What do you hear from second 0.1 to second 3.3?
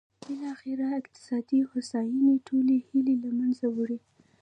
بالاخره د اقتصادي هوساینې ټولې هیلې له